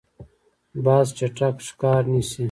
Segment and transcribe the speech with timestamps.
[0.83, 2.39] باز چټک ښکار نیسي.